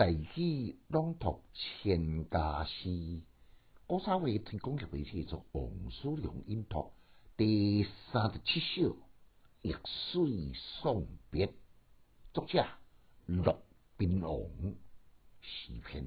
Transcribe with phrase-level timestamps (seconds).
[0.00, 3.20] 大喜朗读千家诗，
[3.86, 6.90] 古早话提供给媒体做王叔良音读
[7.36, 8.96] 第三十七首
[9.60, 11.46] 《易水送别》，
[12.32, 12.66] 作者
[13.26, 13.54] 陆
[13.98, 14.40] 宾王
[15.42, 16.06] 诗篇。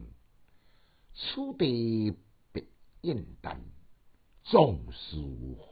[1.14, 2.18] 此地
[2.52, 2.66] 别
[3.02, 3.62] 燕丹，
[4.44, 5.18] 壮士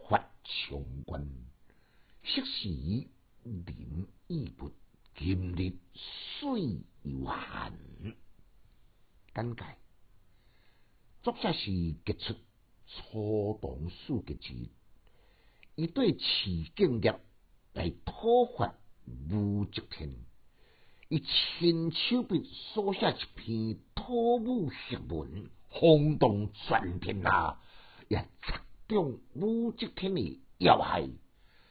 [0.07, 1.27] 发长关。
[2.21, 2.69] 昔时
[3.41, 4.71] 人已不，
[5.23, 5.73] 今日
[6.39, 7.71] 水犹寒。
[9.35, 9.63] 简介：
[11.21, 11.71] 作者是
[12.03, 12.33] 杰出
[12.87, 14.51] 初唐书杰之，
[15.75, 16.23] 伊对词
[16.75, 17.19] 境业
[17.73, 18.13] 来讨
[18.57, 18.73] 伐
[19.29, 20.11] 武则天，
[21.07, 27.59] 伊亲手笔书写一篇土武檄文，轰动全天下，
[28.07, 31.07] 也插中武则天的要害。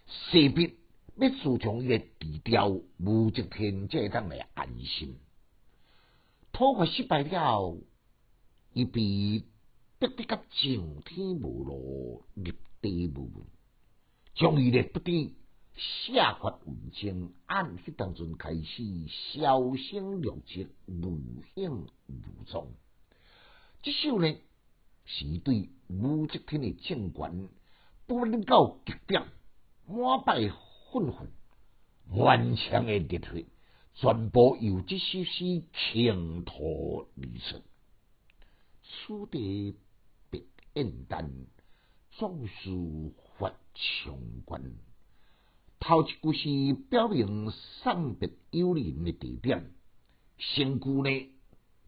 [0.07, 0.77] 势必
[1.21, 5.19] 要自从伊诶低调，武则天才会当来安心。
[6.51, 7.77] 讨伐失败了，
[8.73, 9.45] 伊被逼
[9.99, 13.45] 得甲上天无路，入地无门，
[14.35, 15.35] 将伊个不敌
[15.77, 18.83] 下发文章，按迄当阵开始
[19.35, 21.19] 销声匿迹，无
[21.55, 22.73] 影无踪。
[23.83, 24.35] 即首呢，
[25.05, 27.49] 是对武则天的政权
[28.07, 29.23] 不能到极点，
[29.87, 30.51] 满败
[30.93, 31.29] 愤愤，
[32.09, 33.47] 顽强的热血。
[33.93, 37.63] 全部由这首诗倾吐而出。
[38.83, 39.77] 此地
[40.31, 40.43] 别
[40.75, 41.31] 燕丹，
[42.13, 42.71] 壮士
[43.37, 44.63] 发长关。
[45.81, 49.71] 头一句是表明送别友人的地点，
[50.39, 51.31] 成句呢，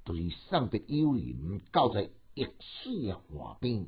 [0.05, 2.47] 就是送别友人到在易
[2.83, 3.87] 水的岸边，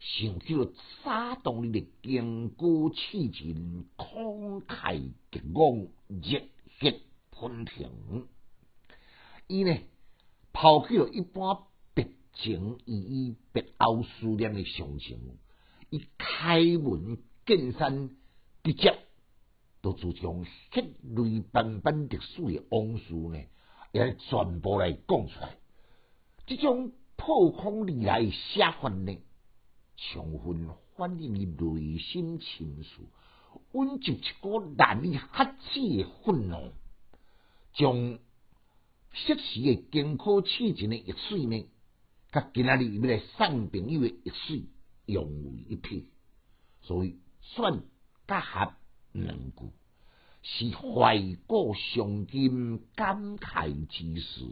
[0.00, 0.72] 想起了
[1.04, 4.98] 沙洞里的金戈刺人，慷慨
[5.30, 6.42] 激昂，热
[6.80, 7.00] 血。
[7.32, 8.28] 喷腾，
[9.46, 9.78] 伊呢
[10.52, 11.62] 抛弃了一般
[11.94, 15.38] 别情意义、别后思念的常情，
[15.88, 18.10] 伊开门见山，
[18.62, 18.94] 直接
[19.80, 23.38] 都自将血泪斑斑历史的往事呢，
[23.92, 25.56] 也全部来讲出来。
[26.44, 29.16] 这种破空而来的写法呢，
[30.00, 33.02] 充分反映伊内心情绪，
[33.72, 36.72] 温就一股难以克制的愤怒。
[37.74, 38.18] 将
[39.12, 41.66] 昔时的艰苦刺尽的易水呢，
[42.32, 44.64] 甲今仔日要来送朋友的易水
[45.06, 46.08] 融为一体，
[46.80, 47.82] 所以选
[48.26, 48.72] 结合
[49.12, 49.70] 两句，
[50.42, 54.44] 是怀古伤今感慨之时。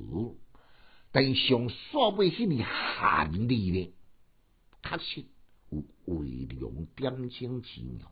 [1.11, 3.93] 但上煞尾迄个寒意呢，
[4.83, 5.25] 确实
[5.71, 8.11] 有微凉点睛之妙，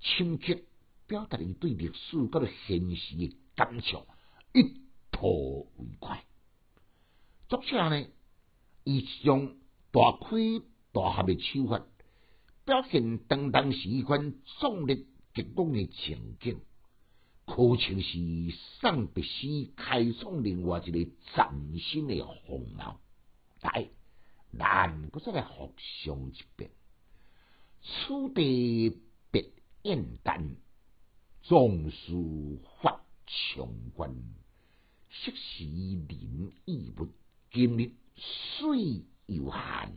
[0.00, 0.58] 深刻
[1.06, 4.06] 表达伊对历史嗰个现实的感触。
[4.54, 6.24] 一吐为快。
[7.48, 8.06] 作者呢，
[8.84, 9.56] 以一种
[9.90, 10.26] 大开
[10.92, 11.86] 大合的手法，
[12.64, 15.04] 表现当当时一款壮烈
[15.34, 16.60] 激动的情景，
[17.46, 18.18] 可称是
[18.80, 23.00] 送别诗开创另外一个崭新的风貌。
[23.60, 23.88] 来，
[24.52, 26.70] 难搁再来复相一遍：
[27.82, 29.50] 此地别
[29.82, 30.56] 燕丹，
[31.42, 32.12] 壮士
[32.80, 34.14] 发长关。
[35.08, 35.64] 昔时
[36.08, 37.08] 人已物，
[37.50, 39.92] 今日水犹寒。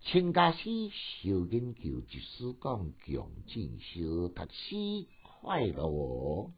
[0.00, 6.52] 千家诗小金球，一书讲强进修，读书快乐哦。